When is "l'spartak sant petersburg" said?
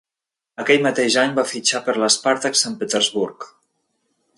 2.05-3.51